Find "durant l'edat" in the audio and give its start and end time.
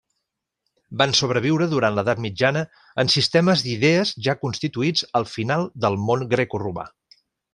1.73-2.21